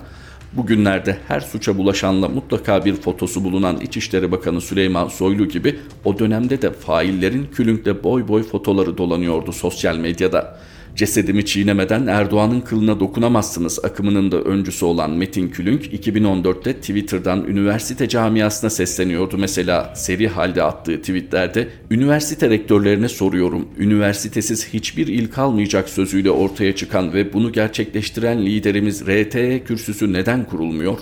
Bugünlerde 0.52 1.18
her 1.28 1.40
suça 1.40 1.78
bulaşanla 1.78 2.28
mutlaka 2.28 2.84
bir 2.84 2.94
fotosu 2.94 3.44
bulunan 3.44 3.80
İçişleri 3.80 4.32
Bakanı 4.32 4.60
Süleyman 4.60 5.08
Soylu 5.08 5.48
gibi 5.48 5.78
o 6.04 6.18
dönemde 6.18 6.62
de 6.62 6.72
faillerin 6.72 7.46
külünkle 7.46 8.04
boy 8.04 8.28
boy 8.28 8.42
fotoları 8.42 8.98
dolanıyordu 8.98 9.52
sosyal 9.52 9.96
medyada. 9.96 10.58
Cesedimi 10.96 11.46
çiğnemeden 11.46 12.06
Erdoğan'ın 12.06 12.61
kılına 12.61 13.00
dokunamazsınız 13.00 13.84
akımının 13.84 14.32
da 14.32 14.42
öncüsü 14.42 14.84
olan 14.84 15.11
Metin 15.11 15.49
Külünk 15.49 15.84
2014'te 15.84 16.75
Twitter'dan 16.75 17.44
üniversite 17.44 18.08
camiasına 18.08 18.70
sesleniyordu. 18.70 19.38
Mesela 19.38 19.94
seri 19.96 20.28
halde 20.28 20.62
attığı 20.62 21.00
tweetlerde 21.00 21.68
üniversite 21.90 22.50
rektörlerine 22.50 23.08
soruyorum 23.08 23.68
üniversitesiz 23.78 24.68
hiçbir 24.68 25.06
il 25.06 25.30
kalmayacak 25.30 25.88
sözüyle 25.88 26.30
ortaya 26.30 26.76
çıkan 26.76 27.12
ve 27.12 27.32
bunu 27.32 27.52
gerçekleştiren 27.52 28.46
liderimiz 28.46 29.02
RTE 29.06 29.64
kürsüsü 29.64 30.12
neden 30.12 30.44
kurulmuyor? 30.44 30.99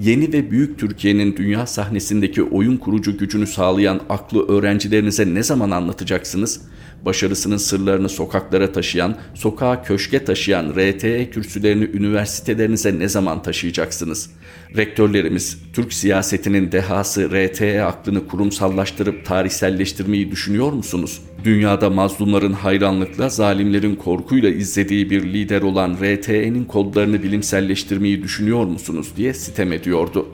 yeni 0.00 0.32
ve 0.32 0.50
büyük 0.50 0.78
Türkiye'nin 0.78 1.36
dünya 1.36 1.66
sahnesindeki 1.66 2.42
oyun 2.42 2.76
kurucu 2.76 3.18
gücünü 3.18 3.46
sağlayan 3.46 4.00
aklı 4.08 4.48
öğrencilerinize 4.48 5.34
ne 5.34 5.42
zaman 5.42 5.70
anlatacaksınız? 5.70 6.60
Başarısının 7.04 7.56
sırlarını 7.56 8.08
sokaklara 8.08 8.72
taşıyan, 8.72 9.16
sokağa 9.34 9.82
köşke 9.82 10.24
taşıyan 10.24 10.72
RTE 10.76 11.30
kürsülerini 11.30 11.84
üniversitelerinize 11.84 12.98
ne 12.98 13.08
zaman 13.08 13.42
taşıyacaksınız? 13.42 14.30
Rektörlerimiz, 14.76 15.58
Türk 15.72 15.92
siyasetinin 15.92 16.72
dehası 16.72 17.30
RTE 17.30 17.84
aklını 17.84 18.28
kurumsallaştırıp 18.28 19.26
tarihselleştirmeyi 19.26 20.30
düşünüyor 20.30 20.72
musunuz? 20.72 21.22
Dünyada 21.44 21.90
mazlumların 21.90 22.52
hayranlıkla, 22.52 23.28
zalimlerin 23.28 23.96
korkuyla 23.96 24.50
izlediği 24.50 25.10
bir 25.10 25.22
lider 25.22 25.62
olan 25.62 25.96
RTE'nin 26.02 26.64
kodlarını 26.64 27.22
bilimselleştirmeyi 27.22 28.22
düşünüyor 28.22 28.64
musunuz 28.64 29.08
diye 29.16 29.34
sitem 29.34 29.72
ediyordu. 29.72 30.28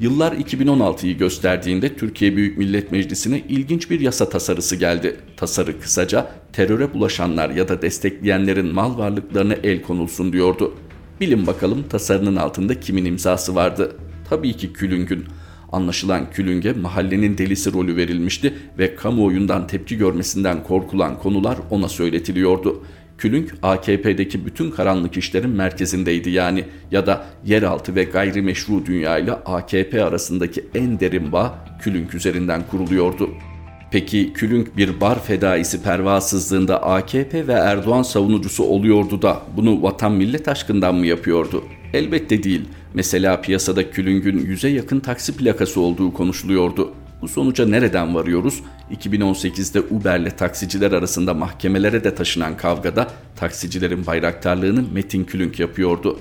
Yıllar 0.00 0.32
2016'yı 0.32 1.18
gösterdiğinde 1.18 1.96
Türkiye 1.96 2.36
Büyük 2.36 2.58
Millet 2.58 2.92
Meclisi'ne 2.92 3.42
ilginç 3.48 3.90
bir 3.90 4.00
yasa 4.00 4.28
tasarısı 4.28 4.76
geldi. 4.76 5.16
Tasarı 5.36 5.80
kısaca 5.80 6.30
teröre 6.52 6.94
bulaşanlar 6.94 7.50
ya 7.50 7.68
da 7.68 7.82
destekleyenlerin 7.82 8.74
mal 8.74 8.98
varlıklarına 8.98 9.54
el 9.54 9.82
konulsun 9.82 10.32
diyordu. 10.32 10.74
Bilin 11.20 11.46
bakalım 11.46 11.84
tasarının 11.88 12.36
altında 12.36 12.80
kimin 12.80 13.04
imzası 13.04 13.54
vardı? 13.54 13.96
Tabii 14.28 14.56
ki 14.56 14.72
Külüng'ün. 14.72 15.24
Anlaşılan 15.72 16.30
Külüng'e 16.30 16.72
mahallenin 16.72 17.38
delisi 17.38 17.72
rolü 17.72 17.96
verilmişti 17.96 18.54
ve 18.78 18.94
kamuoyundan 18.94 19.66
tepki 19.66 19.98
görmesinden 19.98 20.62
korkulan 20.62 21.18
konular 21.18 21.58
ona 21.70 21.88
söyletiliyordu. 21.88 22.84
Külünk 23.20 23.54
AKP'deki 23.62 24.46
bütün 24.46 24.70
karanlık 24.70 25.16
işlerin 25.16 25.50
merkezindeydi 25.50 26.30
yani 26.30 26.64
ya 26.90 27.06
da 27.06 27.26
yeraltı 27.44 27.94
ve 27.94 28.04
gayrimeşru 28.04 28.86
dünya 28.86 29.18
ile 29.18 29.32
AKP 29.32 30.04
arasındaki 30.04 30.64
en 30.74 31.00
derin 31.00 31.32
bağ 31.32 31.64
Külünk 31.80 32.14
üzerinden 32.14 32.62
kuruluyordu. 32.70 33.30
Peki 33.90 34.32
Külünk 34.32 34.76
bir 34.76 35.00
bar 35.00 35.22
fedaisi 35.24 35.82
pervasızlığında 35.82 36.82
AKP 36.82 37.46
ve 37.46 37.52
Erdoğan 37.52 38.02
savunucusu 38.02 38.64
oluyordu 38.64 39.22
da 39.22 39.42
bunu 39.56 39.82
vatan 39.82 40.12
millet 40.12 40.48
aşkından 40.48 40.94
mı 40.94 41.06
yapıyordu? 41.06 41.64
Elbette 41.92 42.42
değil. 42.42 42.68
Mesela 42.94 43.40
piyasada 43.40 43.90
Külüng'ün 43.90 44.38
yüze 44.38 44.68
yakın 44.68 45.00
taksi 45.00 45.36
plakası 45.36 45.80
olduğu 45.80 46.12
konuşuluyordu. 46.12 46.92
Bu 47.22 47.28
sonuca 47.28 47.66
nereden 47.66 48.14
varıyoruz? 48.14 48.62
2018'de 48.92 49.80
Uber'le 49.80 50.30
taksiciler 50.30 50.92
arasında 50.92 51.34
mahkemelere 51.34 52.04
de 52.04 52.14
taşınan 52.14 52.56
kavgada 52.56 53.08
taksicilerin 53.36 54.06
bayraktarlığını 54.06 54.84
Metin 54.92 55.24
Külünk 55.24 55.60
yapıyordu. 55.60 56.18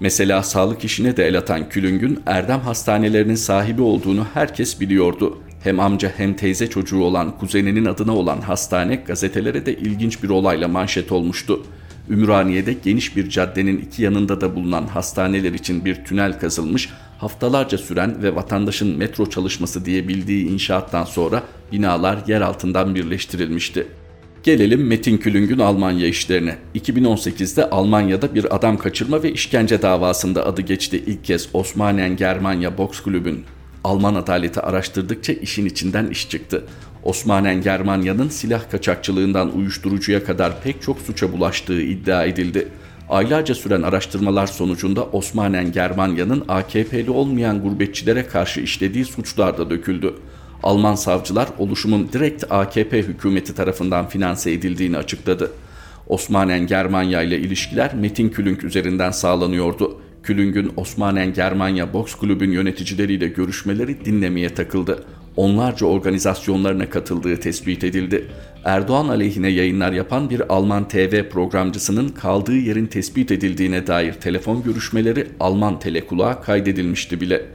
Mesela 0.00 0.42
sağlık 0.42 0.84
işine 0.84 1.16
de 1.16 1.28
el 1.28 1.38
atan 1.38 1.68
Külüng'ün 1.68 2.20
Erdem 2.26 2.60
hastanelerinin 2.60 3.34
sahibi 3.34 3.82
olduğunu 3.82 4.26
herkes 4.34 4.80
biliyordu. 4.80 5.38
Hem 5.62 5.80
amca 5.80 6.12
hem 6.16 6.34
teyze 6.34 6.70
çocuğu 6.70 7.02
olan 7.02 7.38
kuzeninin 7.38 7.84
adına 7.84 8.16
olan 8.16 8.40
hastane 8.40 8.94
gazetelere 8.96 9.66
de 9.66 9.76
ilginç 9.76 10.22
bir 10.22 10.28
olayla 10.28 10.68
manşet 10.68 11.12
olmuştu. 11.12 11.62
Ümraniye'de 12.10 12.72
geniş 12.84 13.16
bir 13.16 13.28
caddenin 13.28 13.78
iki 13.78 14.02
yanında 14.02 14.40
da 14.40 14.54
bulunan 14.54 14.86
hastaneler 14.86 15.52
için 15.52 15.84
bir 15.84 16.04
tünel 16.04 16.40
kazılmış, 16.40 16.88
haftalarca 17.18 17.78
süren 17.78 18.22
ve 18.22 18.34
vatandaşın 18.34 18.98
metro 18.98 19.30
çalışması 19.30 19.84
diye 19.84 20.08
bildiği 20.08 20.48
inşaattan 20.48 21.04
sonra 21.04 21.42
binalar 21.72 22.18
yer 22.26 22.40
altından 22.40 22.94
birleştirilmişti. 22.94 23.86
Gelelim 24.42 24.86
Metin 24.86 25.18
Külüng'ün 25.18 25.58
Almanya 25.58 26.06
işlerine. 26.06 26.56
2018'de 26.74 27.70
Almanya'da 27.70 28.34
bir 28.34 28.56
adam 28.56 28.78
kaçırma 28.78 29.22
ve 29.22 29.32
işkence 29.32 29.82
davasında 29.82 30.46
adı 30.46 30.62
geçti 30.62 31.02
ilk 31.06 31.24
kez 31.24 31.48
Osmanen 31.52 32.16
Germanya 32.16 32.78
Boks 32.78 33.00
Kulübün. 33.00 33.44
Alman 33.84 34.14
adaleti 34.14 34.60
araştırdıkça 34.60 35.32
işin 35.32 35.66
içinden 35.66 36.06
iş 36.06 36.28
çıktı. 36.28 36.64
Osmanen 37.02 37.62
Germanya'nın 37.62 38.28
silah 38.28 38.70
kaçakçılığından 38.70 39.56
uyuşturucuya 39.56 40.24
kadar 40.24 40.62
pek 40.62 40.82
çok 40.82 40.98
suça 41.00 41.32
bulaştığı 41.32 41.82
iddia 41.82 42.24
edildi. 42.24 42.68
Aylarca 43.08 43.54
süren 43.54 43.82
araştırmalar 43.82 44.46
sonucunda 44.46 45.04
Osmanen 45.04 45.72
Germanya'nın 45.72 46.44
AKP'li 46.48 47.10
olmayan 47.10 47.62
gurbetçilere 47.62 48.26
karşı 48.26 48.60
işlediği 48.60 49.04
suçlar 49.04 49.58
da 49.58 49.70
döküldü. 49.70 50.14
Alman 50.62 50.94
savcılar 50.94 51.48
oluşumun 51.58 52.08
direkt 52.12 52.44
AKP 52.50 52.98
hükümeti 52.98 53.54
tarafından 53.54 54.08
finanse 54.08 54.52
edildiğini 54.52 54.96
açıkladı. 54.96 55.50
Osmanen 56.06 56.66
Germanya 56.66 57.22
ile 57.22 57.38
ilişkiler 57.38 57.94
Metin 57.94 58.28
Külünk 58.28 58.64
üzerinden 58.64 59.10
sağlanıyordu. 59.10 60.00
Külüng'ün 60.22 60.72
Osmanen 60.76 61.32
Germanya 61.32 61.92
Boks 61.92 62.14
Kulübü'nün 62.14 62.52
yöneticileriyle 62.52 63.28
görüşmeleri 63.28 64.04
dinlemeye 64.04 64.54
takıldı 64.54 65.04
onlarca 65.38 65.86
organizasyonlarına 65.86 66.90
katıldığı 66.90 67.36
tespit 67.36 67.84
edildi. 67.84 68.28
Erdoğan 68.64 69.08
aleyhine 69.08 69.48
yayınlar 69.48 69.92
yapan 69.92 70.30
bir 70.30 70.52
Alman 70.54 70.88
TV 70.88 71.28
programcısının 71.28 72.08
kaldığı 72.08 72.56
yerin 72.56 72.86
tespit 72.86 73.32
edildiğine 73.32 73.86
dair 73.86 74.12
telefon 74.12 74.62
görüşmeleri 74.62 75.26
Alman 75.40 75.78
telekulağa 75.78 76.40
kaydedilmişti 76.40 77.20
bile. 77.20 77.46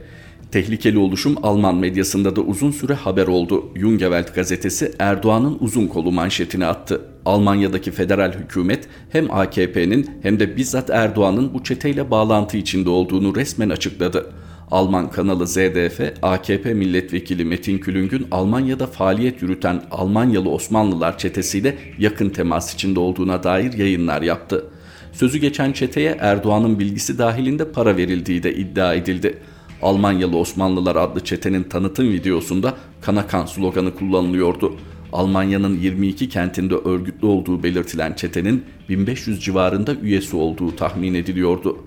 Tehlikeli 0.50 0.98
oluşum 0.98 1.36
Alman 1.42 1.74
medyasında 1.74 2.36
da 2.36 2.40
uzun 2.40 2.70
süre 2.70 2.94
haber 2.94 3.26
oldu. 3.26 3.64
Jungewelt 3.76 4.34
gazetesi 4.34 4.92
Erdoğan'ın 4.98 5.56
uzun 5.60 5.86
kolu 5.86 6.12
manşetini 6.12 6.66
attı. 6.66 7.00
Almanya'daki 7.24 7.90
federal 7.90 8.32
hükümet 8.32 8.88
hem 9.10 9.30
AKP'nin 9.30 10.10
hem 10.22 10.40
de 10.40 10.56
bizzat 10.56 10.90
Erdoğan'ın 10.90 11.54
bu 11.54 11.64
çeteyle 11.64 12.10
bağlantı 12.10 12.56
içinde 12.56 12.90
olduğunu 12.90 13.36
resmen 13.36 13.68
açıkladı. 13.68 14.32
Alman 14.74 15.10
kanalı 15.10 15.46
ZDF, 15.46 16.00
AKP 16.22 16.74
milletvekili 16.74 17.44
Metin 17.44 17.78
Külüng'ün 17.78 18.26
Almanya'da 18.30 18.86
faaliyet 18.86 19.42
yürüten 19.42 19.82
Almanyalı 19.90 20.50
Osmanlılar 20.50 21.18
çetesiyle 21.18 21.78
yakın 21.98 22.30
temas 22.30 22.74
içinde 22.74 23.00
olduğuna 23.00 23.42
dair 23.42 23.72
yayınlar 23.72 24.22
yaptı. 24.22 24.66
Sözü 25.12 25.38
geçen 25.38 25.72
çeteye 25.72 26.16
Erdoğan'ın 26.20 26.78
bilgisi 26.78 27.18
dahilinde 27.18 27.72
para 27.72 27.96
verildiği 27.96 28.42
de 28.42 28.54
iddia 28.54 28.94
edildi. 28.94 29.38
Almanyalı 29.82 30.36
Osmanlılar 30.38 30.96
adlı 30.96 31.24
çetenin 31.24 31.62
tanıtım 31.62 32.08
videosunda 32.12 32.74
Kanakan 33.00 33.46
sloganı 33.46 33.94
kullanılıyordu. 33.94 34.76
Almanya'nın 35.12 35.78
22 35.78 36.28
kentinde 36.28 36.74
örgütlü 36.74 37.26
olduğu 37.26 37.62
belirtilen 37.62 38.12
çetenin 38.12 38.64
1500 38.88 39.44
civarında 39.44 39.94
üyesi 39.94 40.36
olduğu 40.36 40.76
tahmin 40.76 41.14
ediliyordu. 41.14 41.78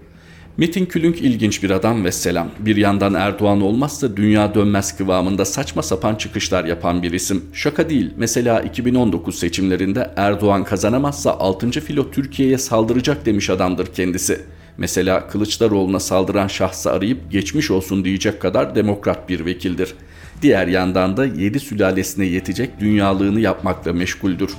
Metin 0.57 0.85
Külünk 0.85 1.21
ilginç 1.21 1.63
bir 1.63 1.69
adam 1.69 2.05
ve 2.05 2.11
selam. 2.11 2.49
Bir 2.59 2.75
yandan 2.75 3.13
Erdoğan 3.13 3.61
olmazsa 3.61 4.17
dünya 4.17 4.55
dönmez 4.55 4.97
kıvamında 4.97 5.45
saçma 5.45 5.83
sapan 5.83 6.15
çıkışlar 6.15 6.65
yapan 6.65 7.03
bir 7.03 7.11
isim. 7.11 7.45
Şaka 7.53 7.89
değil. 7.89 8.13
Mesela 8.17 8.61
2019 8.61 9.39
seçimlerinde 9.39 10.11
Erdoğan 10.15 10.63
kazanamazsa 10.63 11.31
6. 11.31 11.71
filo 11.71 12.11
Türkiye'ye 12.11 12.57
saldıracak 12.57 13.25
demiş 13.25 13.49
adamdır 13.49 13.85
kendisi. 13.85 14.41
Mesela 14.77 15.27
Kılıçdaroğlu'na 15.27 15.99
saldıran 15.99 16.47
şahsı 16.47 16.91
arayıp 16.91 17.31
geçmiş 17.31 17.71
olsun 17.71 18.05
diyecek 18.05 18.41
kadar 18.41 18.75
demokrat 18.75 19.29
bir 19.29 19.45
vekildir. 19.45 19.93
Diğer 20.41 20.67
yandan 20.67 21.17
da 21.17 21.25
yedi 21.25 21.59
sülalesine 21.59 22.25
yetecek 22.25 22.79
dünyalığını 22.79 23.39
yapmakla 23.39 23.93
meşguldür. 23.93 24.49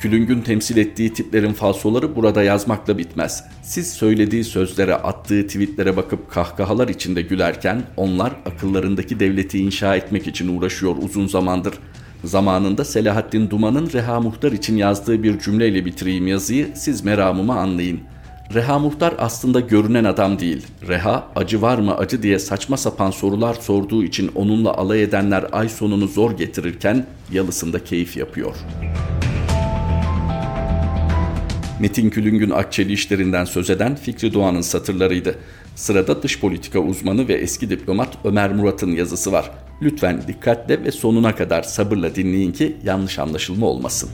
Külüngün 0.00 0.40
temsil 0.40 0.76
ettiği 0.76 1.12
tiplerin 1.12 1.52
falsoları 1.52 2.16
burada 2.16 2.42
yazmakla 2.42 2.98
bitmez. 2.98 3.44
Siz 3.62 3.92
söylediği 3.92 4.44
sözlere, 4.44 4.94
attığı 4.94 5.46
tweetlere 5.46 5.96
bakıp 5.96 6.30
kahkahalar 6.30 6.88
içinde 6.88 7.22
gülerken 7.22 7.82
onlar 7.96 8.32
akıllarındaki 8.46 9.20
devleti 9.20 9.58
inşa 9.58 9.96
etmek 9.96 10.26
için 10.26 10.58
uğraşıyor 10.58 10.96
uzun 11.02 11.26
zamandır. 11.26 11.74
Zamanında 12.24 12.84
Selahattin 12.84 13.50
Duman'ın 13.50 13.92
Reha 13.92 14.20
Muhtar 14.20 14.52
için 14.52 14.76
yazdığı 14.76 15.22
bir 15.22 15.38
cümleyle 15.38 15.84
bitireyim 15.84 16.26
yazıyı, 16.26 16.68
siz 16.74 17.04
meramımı 17.04 17.58
anlayın. 17.58 18.00
Reha 18.54 18.78
Muhtar 18.78 19.14
aslında 19.18 19.60
görünen 19.60 20.04
adam 20.04 20.38
değil. 20.38 20.66
Reha 20.88 21.28
acı 21.36 21.62
var 21.62 21.78
mı 21.78 21.96
acı 21.96 22.22
diye 22.22 22.38
saçma 22.38 22.76
sapan 22.76 23.10
sorular 23.10 23.54
sorduğu 23.54 24.04
için 24.04 24.30
onunla 24.34 24.74
alay 24.74 25.02
edenler 25.02 25.44
ay 25.52 25.68
sonunu 25.68 26.08
zor 26.08 26.36
getirirken 26.36 27.06
yalısında 27.32 27.84
keyif 27.84 28.16
yapıyor.'' 28.16 29.33
Metin 31.84 32.10
Külüngün 32.10 32.50
Akçeli 32.50 32.92
işlerinden 32.92 33.44
söz 33.44 33.70
eden 33.70 33.94
Fikri 33.96 34.34
Doğan'ın 34.34 34.60
satırlarıydı. 34.60 35.34
Sırada 35.76 36.22
dış 36.22 36.40
politika 36.40 36.78
uzmanı 36.78 37.28
ve 37.28 37.34
eski 37.34 37.70
diplomat 37.70 38.08
Ömer 38.24 38.52
Murat'ın 38.52 38.92
yazısı 38.92 39.32
var. 39.32 39.50
Lütfen 39.82 40.22
dikkatle 40.28 40.84
ve 40.84 40.92
sonuna 40.92 41.36
kadar 41.36 41.62
sabırla 41.62 42.14
dinleyin 42.14 42.52
ki 42.52 42.76
yanlış 42.84 43.18
anlaşılma 43.18 43.66
olmasın. 43.66 44.10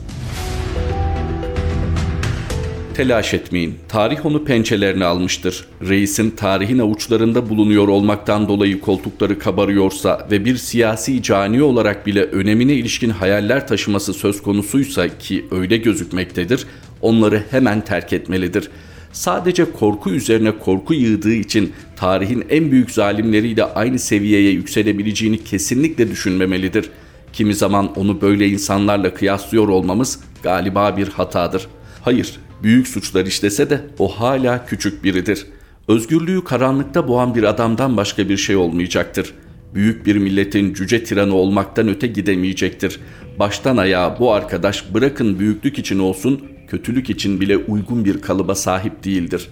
Telaş 2.93 3.33
etmeyin. 3.33 3.77
Tarih 3.89 4.25
onu 4.25 4.43
pençelerine 4.45 5.05
almıştır. 5.05 5.65
Reisin 5.89 6.29
tarihin 6.31 6.79
avuçlarında 6.79 7.49
bulunuyor 7.49 7.87
olmaktan 7.87 8.47
dolayı 8.47 8.81
koltukları 8.81 9.39
kabarıyorsa 9.39 10.27
ve 10.31 10.45
bir 10.45 10.57
siyasi 10.57 11.23
cani 11.23 11.63
olarak 11.63 12.07
bile 12.07 12.23
önemine 12.23 12.73
ilişkin 12.73 13.09
hayaller 13.09 13.67
taşıması 13.67 14.13
söz 14.13 14.41
konusuysa 14.41 15.17
ki 15.17 15.45
öyle 15.51 15.77
gözükmektedir, 15.77 16.67
onları 17.01 17.43
hemen 17.51 17.81
terk 17.81 18.13
etmelidir. 18.13 18.69
Sadece 19.11 19.71
korku 19.71 20.09
üzerine 20.09 20.57
korku 20.57 20.93
yığdığı 20.93 21.33
için 21.33 21.73
tarihin 21.95 22.45
en 22.49 22.71
büyük 22.71 22.91
zalimleriyle 22.91 23.63
aynı 23.63 23.99
seviyeye 23.99 24.51
yükselebileceğini 24.51 25.43
kesinlikle 25.43 26.11
düşünmemelidir. 26.11 26.89
Kimi 27.33 27.55
zaman 27.55 27.95
onu 27.95 28.21
böyle 28.21 28.47
insanlarla 28.47 29.13
kıyaslıyor 29.13 29.67
olmamız 29.67 30.19
galiba 30.43 30.97
bir 30.97 31.07
hatadır. 31.07 31.67
Hayır, 32.01 32.39
büyük 32.63 32.87
suçlar 32.87 33.25
işlese 33.25 33.69
de 33.69 33.81
o 33.99 34.07
hala 34.07 34.65
küçük 34.65 35.03
biridir. 35.03 35.45
Özgürlüğü 35.87 36.43
karanlıkta 36.43 37.07
boğan 37.07 37.35
bir 37.35 37.43
adamdan 37.43 37.97
başka 37.97 38.29
bir 38.29 38.37
şey 38.37 38.55
olmayacaktır. 38.55 39.33
Büyük 39.73 40.05
bir 40.05 40.15
milletin 40.15 40.73
cüce 40.73 41.03
tiranı 41.03 41.35
olmaktan 41.35 41.87
öte 41.87 42.07
gidemeyecektir. 42.07 42.99
Baştan 43.39 43.77
ayağa 43.77 44.19
bu 44.19 44.33
arkadaş 44.33 44.93
bırakın 44.93 45.39
büyüklük 45.39 45.79
için 45.79 45.99
olsun 45.99 46.41
kötülük 46.71 47.09
için 47.09 47.41
bile 47.41 47.57
uygun 47.57 48.05
bir 48.05 48.21
kalıba 48.21 48.55
sahip 48.55 49.03
değildir. 49.03 49.49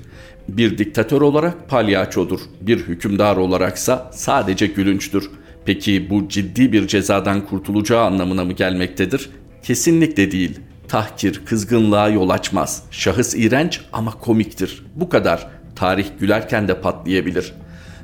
Bir 0.49 0.77
diktatör 0.77 1.21
olarak 1.21 1.69
palyaçodur, 1.69 2.39
bir 2.61 2.77
hükümdar 2.77 3.38
olaraksa 3.38 4.11
sadece 4.13 4.67
gülünçtür. 4.67 5.29
Peki 5.65 6.09
bu 6.09 6.29
ciddi 6.29 6.71
bir 6.71 6.88
cezadan 6.88 7.45
kurtulacağı 7.45 8.05
anlamına 8.05 8.45
mı 8.45 8.53
gelmektedir? 8.53 9.29
Kesinlikle 9.63 10.31
değil. 10.31 10.59
Tahkir, 10.88 11.41
kızgınlığa 11.45 12.09
yol 12.09 12.29
açmaz. 12.29 12.83
Şahıs 12.91 13.35
iğrenç 13.35 13.81
ama 13.93 14.11
komiktir. 14.11 14.83
Bu 14.95 15.09
kadar. 15.09 15.47
Tarih 15.75 16.05
gülerken 16.19 16.67
de 16.67 16.81
patlayabilir. 16.81 17.53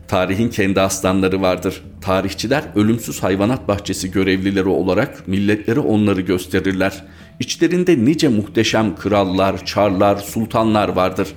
Tarihin 0.08 0.50
kendi 0.50 0.82
aslanları 0.82 1.42
vardır. 1.42 1.82
Tarihçiler 2.02 2.64
ölümsüz 2.76 3.24
hayvanat 3.24 3.68
bahçesi 3.68 4.12
görevlileri 4.12 4.68
olarak 4.68 5.28
milletleri 5.28 5.80
onları 5.80 6.22
gösterirler. 6.22 7.04
İçlerinde 7.40 8.06
nice 8.06 8.28
muhteşem 8.28 8.96
krallar, 8.96 9.66
çarlar, 9.66 10.18
sultanlar 10.18 10.90
vardır. 10.90 11.28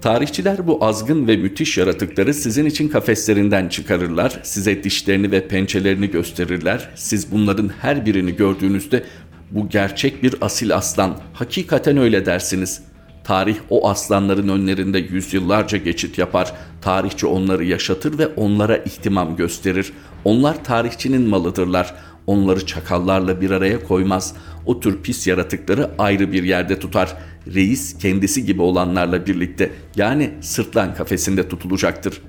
Tarihçiler 0.00 0.66
bu 0.66 0.84
azgın 0.84 1.28
ve 1.28 1.36
müthiş 1.36 1.78
yaratıkları 1.78 2.34
sizin 2.34 2.66
için 2.66 2.88
kafeslerinden 2.88 3.68
çıkarırlar, 3.68 4.40
size 4.42 4.84
dişlerini 4.84 5.30
ve 5.30 5.48
pençelerini 5.48 6.10
gösterirler. 6.10 6.88
Siz 6.94 7.32
bunların 7.32 7.70
her 7.80 8.06
birini 8.06 8.36
gördüğünüzde 8.36 9.02
bu 9.50 9.68
gerçek 9.68 10.22
bir 10.22 10.34
asil 10.40 10.74
aslan, 10.74 11.18
hakikaten 11.32 11.96
öyle 11.96 12.26
dersiniz. 12.26 12.82
Tarih 13.26 13.56
o 13.70 13.88
aslanların 13.88 14.48
önlerinde 14.48 14.98
yüzyıllarca 14.98 15.78
geçit 15.78 16.18
yapar. 16.18 16.52
Tarihçi 16.80 17.26
onları 17.26 17.64
yaşatır 17.64 18.18
ve 18.18 18.26
onlara 18.26 18.76
ihtimam 18.76 19.36
gösterir. 19.36 19.92
Onlar 20.24 20.64
tarihçinin 20.64 21.28
malıdırlar. 21.28 21.94
Onları 22.26 22.66
çakallarla 22.66 23.40
bir 23.40 23.50
araya 23.50 23.84
koymaz. 23.84 24.34
O 24.66 24.80
tür 24.80 25.02
pis 25.02 25.26
yaratıkları 25.26 25.90
ayrı 25.98 26.32
bir 26.32 26.42
yerde 26.42 26.78
tutar. 26.78 27.16
Reis 27.54 27.98
kendisi 27.98 28.44
gibi 28.44 28.62
olanlarla 28.62 29.26
birlikte 29.26 29.72
yani 29.96 30.30
sırtlan 30.40 30.94
kafesinde 30.94 31.48
tutulacaktır. 31.48 32.20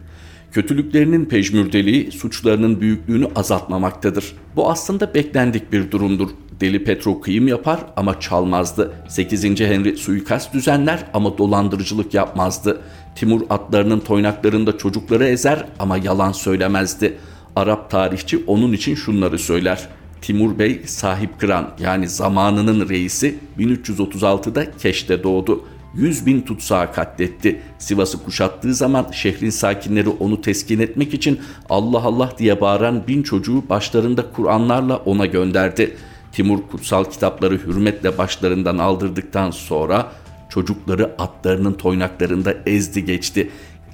Kötülüklerinin 0.51 1.25
pejmürdeliği 1.25 2.12
suçlarının 2.12 2.81
büyüklüğünü 2.81 3.27
azaltmamaktadır. 3.36 4.33
Bu 4.55 4.71
aslında 4.71 5.13
beklendik 5.13 5.71
bir 5.71 5.91
durumdur. 5.91 6.29
Deli 6.62 6.84
Petro 6.84 7.22
kıyım 7.22 7.48
yapar 7.48 7.80
ama 7.96 8.20
çalmazdı. 8.20 8.93
8. 9.08 9.43
Henry 9.43 9.98
suikast 9.98 10.54
düzenler 10.54 11.04
ama 11.13 11.38
dolandırıcılık 11.38 12.13
yapmazdı. 12.13 12.82
Timur 13.15 13.41
atlarının 13.50 14.00
toynaklarında 14.00 14.78
çocukları 14.78 15.26
ezer 15.28 15.65
ama 15.80 15.98
yalan 15.98 16.32
söylemezdi. 16.32 17.17
Arap 17.56 17.91
tarihçi 17.91 18.43
onun 18.48 18.74
için 18.74 18.96
şunları 18.96 19.39
söyler. 19.39 19.88
Timur 20.22 20.60
Bey 20.60 20.82
sahip 20.86 21.39
kıran 21.39 21.70
yani 21.80 22.10
zamanının 22.10 22.89
reisi 22.89 23.36
1336'da 23.60 24.72
Keş'te 24.72 25.24
doğdu. 25.24 25.65
100 25.96 26.26
bin 26.26 26.41
tutsağı 26.41 26.93
katletti. 26.93 27.62
Sivas'ı 27.78 28.24
kuşattığı 28.24 28.74
zaman 28.74 29.08
şehrin 29.12 29.50
sakinleri 29.50 30.10
onu 30.10 30.41
teskin 30.41 30.80
etmek 30.80 31.13
için 31.13 31.39
Allah 31.70 32.04
Allah 32.04 32.32
diye 32.38 32.62
bağıran 32.62 33.08
bin 33.08 33.24
çocuğu 33.24 33.70
başlarında 33.70 34.32
Kur'anlarla 34.32 34.98
ona 34.98 35.26
gönderdi. 35.26 35.98
Timur 36.38 36.60
kutsal 36.71 37.04
kitapları 37.06 37.58
hürmetle 37.58 38.17
başlarından 38.17 38.78
aldırdıktan 38.78 39.52
sonra 39.52 40.12
çocukları 40.50 41.15
atlarının 41.17 41.73
toynaklarında 41.73 42.54
ezdi 42.65 43.06
geçti. 43.06 43.50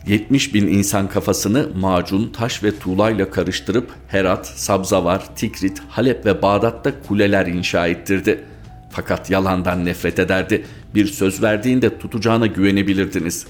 70 0.08 0.54
bin 0.54 0.68
insan 0.68 1.10
kafasını 1.10 1.70
macun, 1.76 2.30
taş 2.30 2.64
ve 2.64 2.80
tuğlayla 2.80 3.32
karıştırıp 3.32 3.92
Herat, 4.08 4.48
Sabzavar, 4.48 5.36
Tikrit, 5.36 5.82
Halep 5.90 6.26
ve 6.26 6.42
Bağdat'ta 6.42 6.92
kuleler 7.08 7.48
inşa 7.48 7.88
ettirdi. 7.88 8.44
Fakat 8.92 9.30
yalandan 9.30 9.86
nefret 9.86 10.20
ederdi. 10.20 10.66
Bir 10.96 11.06
söz 11.06 11.44
verdiğinde 11.44 11.98
tutacağına 11.98 12.48
güvenebilirdiniz. 12.48 13.48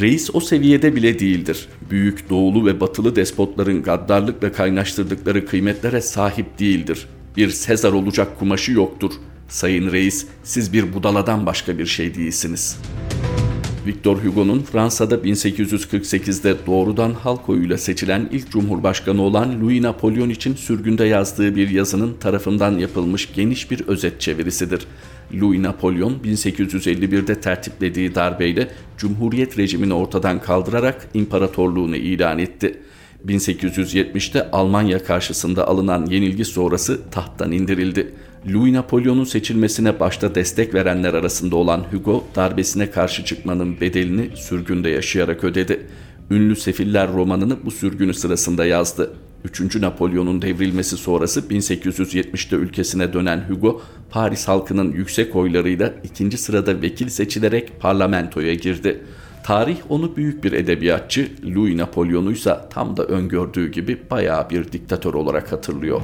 Reis 0.00 0.30
o 0.32 0.40
seviyede 0.40 0.96
bile 0.96 1.18
değildir. 1.18 1.68
Büyük 1.90 2.30
doğulu 2.30 2.66
ve 2.66 2.80
batılı 2.80 3.16
despotların 3.16 3.82
gaddarlıkla 3.82 4.52
kaynaştırdıkları 4.52 5.46
kıymetlere 5.46 6.00
sahip 6.00 6.58
değildir. 6.58 7.06
Bir 7.38 7.50
Sezar 7.50 7.92
olacak 7.92 8.38
kumaşı 8.38 8.72
yoktur. 8.72 9.12
Sayın 9.48 9.92
Reis, 9.92 10.26
siz 10.44 10.72
bir 10.72 10.94
budaladan 10.94 11.46
başka 11.46 11.78
bir 11.78 11.86
şey 11.86 12.14
değilsiniz.'' 12.14 12.76
Victor 13.88 14.16
Hugo'nun 14.24 14.62
Fransa'da 14.62 15.14
1848'de 15.14 16.56
doğrudan 16.66 17.12
halk 17.12 17.48
oyuyla 17.48 17.78
seçilen 17.78 18.28
ilk 18.32 18.50
cumhurbaşkanı 18.50 19.22
olan 19.22 19.60
Louis 19.60 19.82
Napolyon 19.82 20.30
için 20.30 20.54
sürgünde 20.54 21.04
yazdığı 21.04 21.56
bir 21.56 21.70
yazının 21.70 22.14
tarafından 22.14 22.78
yapılmış 22.78 23.32
geniş 23.34 23.70
bir 23.70 23.80
özet 23.80 24.20
çevirisidir. 24.20 24.86
Louis 25.34 25.60
Napolyon 25.60 26.18
1851'de 26.24 27.40
tertiplediği 27.40 28.14
darbeyle 28.14 28.68
Cumhuriyet 28.98 29.58
rejimini 29.58 29.94
ortadan 29.94 30.42
kaldırarak 30.42 31.08
imparatorluğunu 31.14 31.96
ilan 31.96 32.38
etti. 32.38 32.82
1870'te 33.26 34.50
Almanya 34.50 35.04
karşısında 35.04 35.68
alınan 35.68 36.06
yenilgi 36.06 36.44
sonrası 36.44 37.00
tahttan 37.10 37.52
indirildi. 37.52 38.14
Louis 38.52 38.72
Napolyon'un 38.72 39.24
seçilmesine 39.24 40.00
başta 40.00 40.34
destek 40.34 40.74
verenler 40.74 41.14
arasında 41.14 41.56
olan 41.56 41.84
Hugo, 41.92 42.24
darbesine 42.36 42.90
karşı 42.90 43.24
çıkmanın 43.24 43.80
bedelini 43.80 44.30
sürgünde 44.36 44.88
yaşayarak 44.88 45.44
ödedi. 45.44 45.86
Ünlü 46.30 46.56
Sefiller 46.56 47.12
romanını 47.12 47.56
bu 47.64 47.70
sürgünü 47.70 48.14
sırasında 48.14 48.66
yazdı. 48.66 49.12
3. 49.44 49.76
Napolyon'un 49.76 50.42
devrilmesi 50.42 50.96
sonrası 50.96 51.40
1870'te 51.40 52.56
ülkesine 52.56 53.12
dönen 53.12 53.44
Hugo, 53.48 53.82
Paris 54.10 54.48
halkının 54.48 54.92
yüksek 54.92 55.36
oylarıyla 55.36 55.94
ikinci 56.04 56.38
sırada 56.38 56.82
vekil 56.82 57.08
seçilerek 57.08 57.80
parlamentoya 57.80 58.54
girdi. 58.54 59.04
Tarih 59.48 59.78
onu 59.88 60.16
büyük 60.16 60.44
bir 60.44 60.52
edebiyatçı, 60.52 61.32
Louis 61.44 61.76
Napolyon'u 61.76 62.32
ise 62.32 62.56
tam 62.70 62.96
da 62.96 63.04
öngördüğü 63.04 63.72
gibi 63.72 64.10
bayağı 64.10 64.50
bir 64.50 64.72
diktatör 64.72 65.14
olarak 65.14 65.52
hatırlıyor. 65.52 66.00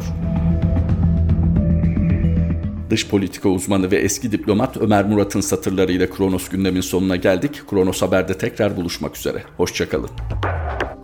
Dış 2.90 3.08
politika 3.08 3.48
uzmanı 3.48 3.90
ve 3.90 3.96
eski 3.96 4.32
diplomat 4.32 4.76
Ömer 4.76 5.04
Murat'ın 5.04 5.40
satırlarıyla 5.40 6.10
Kronos 6.10 6.48
gündemin 6.48 6.80
sonuna 6.80 7.16
geldik. 7.16 7.62
Kronos 7.70 8.02
Haber'de 8.02 8.38
tekrar 8.38 8.76
buluşmak 8.76 9.16
üzere. 9.16 9.42
Hoşçakalın. 9.56 10.10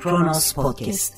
Kronos 0.02 0.52
Podcast 0.52 1.14